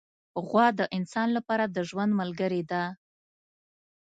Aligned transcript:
غوا 0.45 0.67
د 0.79 0.81
انسان 0.97 1.27
لپاره 1.37 1.65
د 1.67 1.77
ژوند 1.89 2.11
ملګرې 2.21 2.61
ده. 2.71 2.83